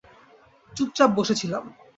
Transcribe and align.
চুপচাপ 0.73 1.09
বসে 1.17 1.35
ছিলাম। 1.35 1.63